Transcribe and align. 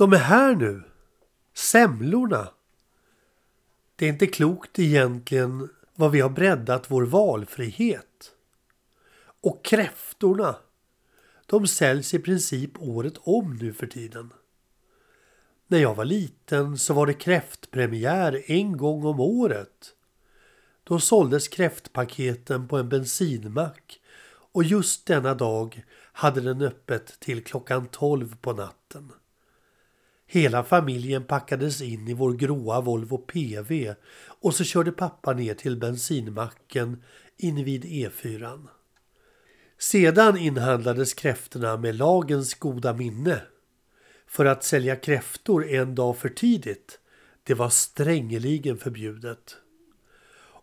De 0.00 0.12
är 0.12 0.16
här 0.16 0.54
nu. 0.54 0.82
Semlorna. 1.54 2.48
Det 3.96 4.04
är 4.04 4.08
inte 4.08 4.26
klokt 4.26 4.78
egentligen 4.78 5.68
vad 5.94 6.10
vi 6.10 6.20
har 6.20 6.28
breddat 6.28 6.90
vår 6.90 7.02
valfrihet. 7.02 8.32
Och 9.40 9.64
kräftorna. 9.64 10.56
De 11.46 11.66
säljs 11.66 12.14
i 12.14 12.18
princip 12.18 12.70
året 12.78 13.14
om 13.16 13.56
nu 13.56 13.72
för 13.72 13.86
tiden. 13.86 14.32
När 15.66 15.78
jag 15.78 15.94
var 15.94 16.04
liten 16.04 16.78
så 16.78 16.94
var 16.94 17.06
det 17.06 17.14
kräftpremiär 17.14 18.42
en 18.46 18.76
gång 18.76 19.04
om 19.04 19.20
året. 19.20 19.94
Då 20.84 21.00
såldes 21.00 21.48
kräftpaketen 21.48 22.68
på 22.68 22.78
en 22.78 22.88
bensinmack 22.88 24.00
och 24.52 24.64
just 24.64 25.06
denna 25.06 25.34
dag 25.34 25.84
hade 26.12 26.40
den 26.40 26.62
öppet 26.62 27.20
till 27.20 27.44
klockan 27.44 27.86
12 27.86 28.36
på 28.36 28.52
natten. 28.52 29.12
Hela 30.32 30.64
familjen 30.64 31.24
packades 31.24 31.82
in 31.82 32.08
i 32.08 32.14
vår 32.14 32.32
gråa 32.32 32.80
Volvo 32.80 33.18
PV 33.18 33.94
och 34.40 34.54
så 34.54 34.64
körde 34.64 34.92
pappa 34.92 35.32
ner 35.32 35.54
till 35.54 35.76
bensinmacken 35.76 37.02
invid 37.36 37.84
E4. 37.84 38.66
Sedan 39.78 40.36
inhandlades 40.36 41.14
kräftorna 41.14 41.76
med 41.76 41.94
lagens 41.94 42.54
goda 42.54 42.94
minne. 42.94 43.42
För 44.26 44.44
att 44.44 44.64
sälja 44.64 44.96
kräftor 44.96 45.68
en 45.68 45.94
dag 45.94 46.18
för 46.18 46.28
tidigt, 46.28 46.98
det 47.42 47.54
var 47.54 47.68
strängeligen 47.68 48.78
förbjudet. 48.78 49.56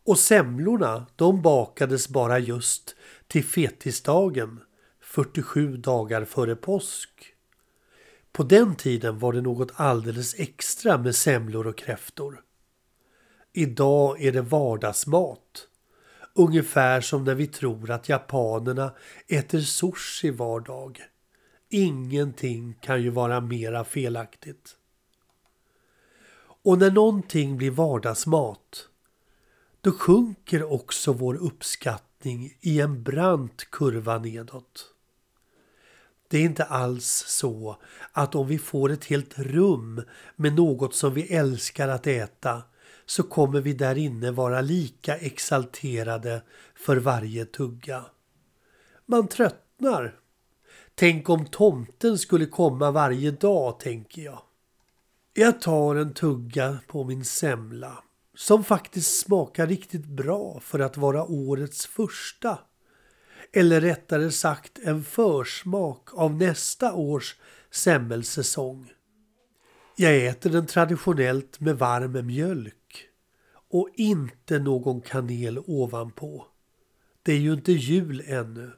Och 0.06 0.20
semlorna, 0.20 1.06
de 1.16 1.42
bakades 1.42 2.10
bara 2.10 2.40
just 2.40 2.96
till 3.28 3.44
fetisdagen, 3.44 4.60
47 5.02 5.78
dagar 5.78 6.26
före 6.26 6.56
påsk. 6.56 7.37
På 8.32 8.44
den 8.44 8.76
tiden 8.76 9.20
var 9.20 9.34
det 9.34 9.42
något 9.42 9.72
alldeles 9.76 10.40
extra 10.40 10.98
med 10.98 11.16
semlor 11.16 11.68
och 11.68 11.78
kräftor. 11.78 12.44
Idag 13.54 14.22
är 14.22 14.32
det 14.32 14.42
vardagsmat. 14.42 15.68
Ungefär 16.36 17.02
som 17.02 17.24
när 17.24 17.36
vi 17.36 17.48
tror 17.48 17.92
att 17.92 18.10
japanerna 18.10 18.94
äter 19.28 19.60
sushi 19.60 20.32
var 20.32 20.60
dag. 20.60 21.02
Ingenting 21.70 22.74
kan 22.82 23.02
ju 23.02 23.10
vara 23.10 23.42
mera 23.42 23.84
felaktigt. 23.84 24.76
Och 26.64 26.78
när 26.78 26.92
någonting 26.92 27.58
blir 27.58 27.72
vardagsmat, 27.72 28.90
då 29.82 29.92
sjunker 29.92 30.72
också 30.74 31.14
vår 31.14 31.36
uppskattning 31.36 32.58
i 32.62 32.82
en 32.82 33.04
brant 33.04 33.72
kurva 33.72 34.18
nedåt. 34.18 34.97
Det 36.28 36.38
är 36.38 36.44
inte 36.44 36.64
alls 36.64 37.26
så 37.28 37.78
att 38.12 38.36
om 38.36 38.48
vi 38.48 38.60
får 38.60 38.92
ett 38.92 39.06
helt 39.06 39.40
rum 39.40 40.02
med 40.36 40.56
något 40.56 40.96
som 40.96 41.14
vi 41.14 41.34
älskar 41.34 41.88
att 41.88 42.08
äta 42.08 42.62
så 43.06 43.24
kommer 43.24 43.62
vi 43.62 43.74
där 43.74 43.98
inne 43.98 44.32
vara 44.32 44.62
lika 44.62 45.18
exalterade 45.18 46.42
för 46.76 46.98
varje 46.98 47.46
tugga. 47.46 48.06
Man 49.06 49.28
tröttnar. 49.28 50.20
Tänk 50.96 51.30
om 51.30 51.46
tomten 51.46 52.18
skulle 52.18 52.46
komma 52.46 52.92
varje 52.92 53.32
dag, 53.32 53.80
tänker 53.80 54.22
jag. 54.22 54.42
Jag 55.34 55.62
tar 55.62 55.96
en 55.96 56.14
tugga 56.14 56.80
på 56.88 57.04
min 57.04 57.26
semla 57.26 58.04
som 58.36 58.64
faktiskt 58.64 59.20
smakar 59.20 59.68
riktigt 59.68 60.06
bra 60.06 60.60
för 60.60 60.80
att 60.80 60.98
vara 60.98 61.24
årets 61.24 61.86
första. 61.86 62.60
Eller 63.54 63.82
rättare 63.82 64.32
sagt 64.32 64.80
en 64.84 65.04
försmak 65.04 66.14
av 66.14 66.36
nästa 66.36 66.94
års 66.94 67.36
semmelsäsong. 67.72 68.92
Jag 69.96 70.26
äter 70.26 70.50
den 70.50 70.66
traditionellt 70.66 71.60
med 71.60 71.78
varm 71.78 72.26
mjölk 72.28 73.08
och 73.70 73.90
inte 73.96 74.60
någon 74.60 75.02
kanel 75.02 75.60
ovanpå. 75.66 76.48
Det 77.24 77.32
är 77.32 77.38
ju 77.38 77.54
inte 77.54 77.72
jul 77.72 78.24
ännu. 78.26 78.72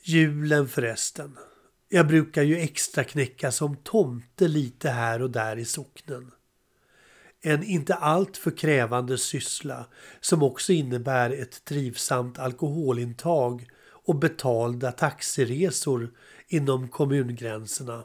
Julen 0.00 0.68
förresten. 0.68 1.38
Jag 1.88 2.06
brukar 2.06 2.42
ju 2.42 2.56
extra 2.56 3.04
knäcka 3.04 3.52
som 3.52 3.76
tomte 3.76 4.48
lite 4.48 4.90
här 4.90 5.22
och 5.22 5.30
där 5.30 5.56
i 5.56 5.64
socknen. 5.64 6.30
En 7.44 7.62
inte 7.64 7.94
alltför 7.94 8.50
krävande 8.50 9.18
syssla 9.18 9.86
som 10.20 10.42
också 10.42 10.72
innebär 10.72 11.30
ett 11.30 11.64
trivsamt 11.64 12.38
alkoholintag 12.38 13.66
och 14.04 14.16
betalda 14.16 14.92
taxiresor 14.92 16.10
inom 16.48 16.88
kommungränserna. 16.88 18.04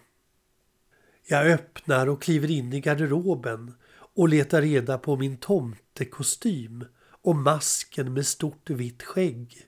Jag 1.28 1.52
öppnar 1.52 2.08
och 2.08 2.22
kliver 2.22 2.52
in 2.52 2.74
i 2.74 2.80
garderoben 2.80 3.74
och 3.92 4.30
letar 4.30 4.62
reda 4.62 4.98
på 4.98 5.16
min 5.16 5.38
tomtekostym 5.38 6.86
och 7.22 7.36
masken 7.36 8.14
med 8.14 8.28
stort 8.28 8.70
vitt 8.70 9.04
skägg. 9.04 9.68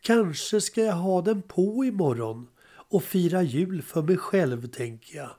Kanske 0.00 0.60
ska 0.60 0.80
jag 0.80 0.96
ha 0.96 1.22
den 1.22 1.42
på 1.42 1.84
imorgon 1.84 2.48
och 2.66 3.04
fira 3.04 3.42
jul 3.42 3.82
för 3.82 4.02
mig 4.02 4.16
själv, 4.16 4.66
tänker 4.66 5.16
jag. 5.16 5.30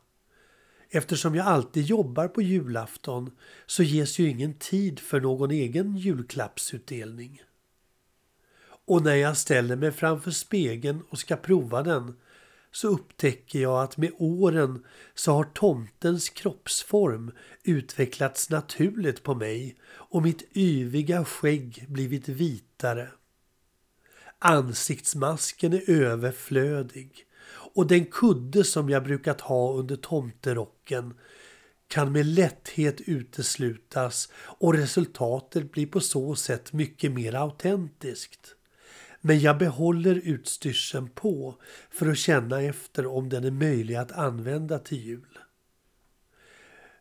Eftersom 0.96 1.36
jag 1.36 1.48
alltid 1.48 1.84
jobbar 1.86 2.28
på 2.28 2.42
julafton 2.42 3.32
så 3.66 3.84
ges 3.84 4.20
ju 4.20 4.30
ingen 4.30 4.54
tid 4.54 5.00
för 5.00 5.22
någon 5.22 5.52
egen 5.52 5.98
julklappsutdelning. 5.98 7.42
Och 8.86 9.04
när 9.04 9.16
jag 9.16 9.38
ställer 9.38 9.76
mig 9.76 9.92
framför 9.92 10.32
spegeln 10.32 11.04
och 11.10 11.20
ska 11.20 11.36
prova 11.36 11.84
den 11.84 12.16
så 12.72 12.88
upptäcker 12.88 13.60
jag 13.60 13.84
att 13.84 13.98
med 13.98 14.12
åren 14.18 14.84
så 15.16 15.32
har 15.32 15.44
tomtens 15.44 16.30
kroppsform 16.30 17.32
utvecklats 17.64 18.50
naturligt 18.50 19.24
på 19.24 19.36
mig 19.36 19.76
och 19.86 20.22
mitt 20.22 20.58
yviga 20.58 21.26
skägg 21.26 21.86
blivit 21.88 22.30
vitare. 22.30 23.10
Ansiktsmasken 24.40 25.74
är 25.74 25.90
överflödig 25.90 27.26
och 27.76 27.88
den 27.88 28.06
kudde 28.06 28.64
som 28.64 28.90
jag 28.90 29.04
brukat 29.04 29.42
ha 29.42 29.74
under 29.74 29.96
tomterocken 29.96 31.14
kan 31.88 32.12
med 32.12 32.26
lätthet 32.26 33.02
uteslutas 33.02 34.32
och 34.36 34.74
resultatet 34.74 35.72
blir 35.72 35.88
på 35.88 36.00
så 36.00 36.36
sätt 36.36 36.74
mycket 36.74 37.12
mer 37.12 37.36
autentiskt. 37.36 38.56
Men 39.22 39.40
jag 39.40 39.58
behåller 39.58 40.16
utstyrseln 40.16 41.10
på 41.10 41.56
för 41.90 42.12
att 42.12 42.18
känna 42.18 42.62
efter 42.62 43.06
om 43.06 43.30
den 43.30 43.44
är 43.44 43.52
möjlig 43.52 43.96
att 43.96 44.12
använda 44.12 44.80
till 44.80 45.06
jul. 45.06 45.40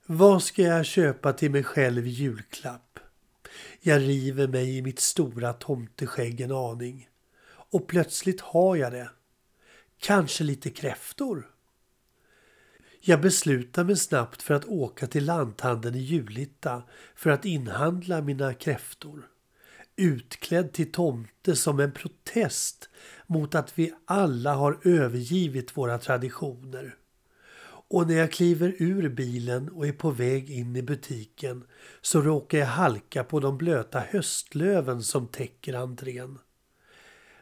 Vad 0.07 0.43
ska 0.43 0.63
jag 0.63 0.87
köpa 0.87 1.33
till 1.33 1.51
mig 1.51 1.65
själv 1.65 2.07
i 2.07 2.11
julklapp? 2.11 2.99
Jag 3.81 4.01
river 4.01 4.49
mig 4.49 4.77
i 4.77 4.83
mitt 4.83 5.01
stora 5.01 5.53
tomteskägg 5.53 6.41
en 6.41 6.53
aning. 6.53 7.09
Och 7.71 7.87
plötsligt 7.87 8.41
har 8.41 8.77
jag 8.77 8.93
det. 8.93 9.11
Kanske 10.07 10.45
lite 10.45 10.71
kräftor? 10.71 11.51
Jag 13.01 13.21
beslutar 13.21 13.85
mig 13.85 13.97
snabbt 13.97 14.43
för 14.43 14.55
att 14.55 14.65
åka 14.65 15.07
till 15.07 15.25
lanthandeln 15.25 15.95
i 15.95 15.99
Julita 15.99 16.83
för 17.15 17.31
att 17.31 17.45
inhandla 17.45 18.23
mina 18.23 18.55
kräftor. 18.55 19.29
Utklädd 19.97 20.73
till 20.73 20.93
tomte 20.93 21.57
som 21.57 21.81
en 21.81 21.93
protest 21.93 22.89
mot 23.27 23.55
att 23.55 23.79
vi 23.79 23.95
alla 24.05 24.55
har 24.55 24.79
övergivit 24.83 25.77
våra 25.77 25.99
traditioner. 25.99 26.97
Och 27.89 28.09
när 28.09 28.15
jag 28.15 28.33
kliver 28.33 28.75
ur 28.79 29.09
bilen 29.09 29.69
och 29.69 29.87
är 29.87 29.93
på 29.93 30.11
väg 30.11 30.51
in 30.51 30.77
i 30.77 30.83
butiken 30.83 31.65
så 32.01 32.21
råkar 32.21 32.59
jag 32.59 32.67
halka 32.67 33.25
på 33.25 33.41
de 33.41 33.59
blöta 33.59 34.01
höstlöven 34.01 35.03
som 35.03 35.27
täcker 35.27 35.75
entrén. 35.75 36.39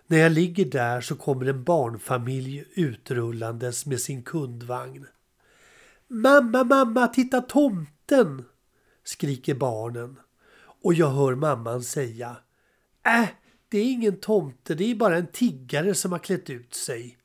När 0.07 0.19
jag 0.19 0.33
ligger 0.33 0.65
där 0.65 1.01
så 1.01 1.17
kommer 1.17 1.47
en 1.47 1.65
barnfamilj 1.65 2.65
utrullandes 2.75 3.87
med 3.87 4.01
sin 4.01 4.23
kundvagn. 4.23 5.07
Mamma, 6.09 6.65
mamma, 6.65 7.07
titta 7.07 7.41
tomten! 7.41 8.45
skriker 9.05 9.55
barnen. 9.55 10.17
Och 10.83 10.95
jag 10.95 11.11
hör 11.11 11.35
mamman 11.35 11.83
säga. 11.83 12.37
Äh, 13.07 13.29
det 13.69 13.79
är 13.79 13.93
ingen 13.93 14.21
tomte, 14.21 14.75
det 14.75 14.91
är 14.91 14.95
bara 14.95 15.17
en 15.17 15.27
tiggare 15.27 15.95
som 15.95 16.13
har 16.13 16.19
klätt 16.19 16.51
ut 16.51 16.75
sig. 16.75 17.19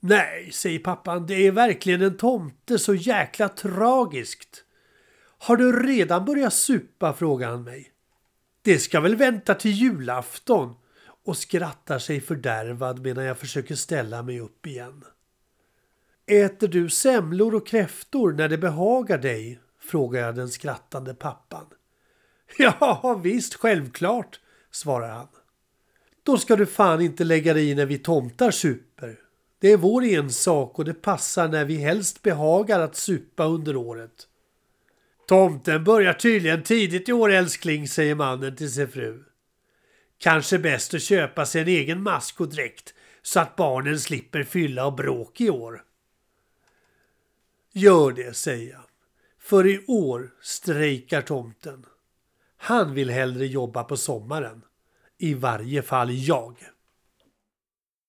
Nej, 0.00 0.50
säger 0.52 0.78
pappan, 0.78 1.26
det 1.26 1.46
är 1.46 1.52
verkligen 1.52 2.02
en 2.02 2.16
tomte, 2.16 2.78
så 2.78 2.94
jäkla 2.94 3.48
tragiskt. 3.48 4.64
Har 5.38 5.56
du 5.56 5.86
redan 5.86 6.24
börjat 6.24 6.54
supa? 6.54 7.12
frågar 7.12 7.50
han 7.50 7.64
mig. 7.64 7.90
Det 8.62 8.78
ska 8.78 9.00
väl 9.00 9.16
vänta 9.16 9.54
till 9.54 9.70
julafton, 9.70 10.74
och 11.24 11.36
skrattar 11.36 11.98
sig 11.98 12.20
fördärvad 12.20 13.00
medan 13.00 13.24
jag 13.24 13.38
försöker 13.38 13.74
ställa 13.74 14.22
mig 14.22 14.40
upp 14.40 14.66
igen. 14.66 15.04
Äter 16.26 16.68
du 16.68 16.90
semlor 16.90 17.54
och 17.54 17.66
kräftor 17.66 18.32
när 18.32 18.48
det 18.48 18.58
behagar 18.58 19.18
dig? 19.18 19.60
frågar 19.80 20.20
jag 20.20 20.34
den 20.34 20.48
skrattande 20.48 21.14
pappan. 21.14 21.66
Ja, 22.58 23.20
visst, 23.24 23.54
självklart, 23.54 24.40
svarar 24.70 25.08
han. 25.08 25.28
Då 26.22 26.38
ska 26.38 26.56
du 26.56 26.66
fan 26.66 27.00
inte 27.00 27.24
lägga 27.24 27.54
dig 27.54 27.70
i 27.70 27.74
när 27.74 27.86
vi 27.86 27.98
tomtar 27.98 28.50
super. 28.50 29.18
Det 29.58 29.72
är 29.72 29.76
vår 29.76 30.04
ensak 30.04 30.78
och 30.78 30.84
det 30.84 30.94
passar 30.94 31.48
när 31.48 31.64
vi 31.64 31.76
helst 31.76 32.22
behagar 32.22 32.80
att 32.80 32.96
supa 32.96 33.44
under 33.44 33.76
året. 33.76 34.28
Tomten 35.26 35.84
börjar 35.84 36.12
tydligen 36.12 36.62
tidigt 36.62 37.08
i 37.08 37.12
år 37.12 37.32
älskling, 37.32 37.88
säger 37.88 38.14
mannen 38.14 38.56
till 38.56 38.72
sin 38.72 38.88
fru. 38.88 39.24
Kanske 40.18 40.58
bäst 40.58 40.94
att 40.94 41.02
köpa 41.02 41.46
sig 41.46 41.62
en 41.62 41.68
egen 41.68 42.02
mask 42.02 42.40
och 42.40 42.48
dräkt 42.48 42.94
så 43.22 43.40
att 43.40 43.56
barnen 43.56 44.00
slipper 44.00 44.42
fylla 44.42 44.86
och 44.86 44.94
bråk 44.94 45.40
i 45.40 45.50
år. 45.50 45.84
Gör 47.72 48.12
det, 48.12 48.36
säger 48.36 48.72
jag. 48.72 48.84
För 49.38 49.66
i 49.66 49.84
år 49.86 50.30
strejkar 50.42 51.22
tomten. 51.22 51.86
Han 52.56 52.94
vill 52.94 53.10
hellre 53.10 53.46
jobba 53.46 53.84
på 53.84 53.96
sommaren. 53.96 54.64
I 55.18 55.34
varje 55.34 55.82
fall 55.82 56.10
jag. 56.10 56.56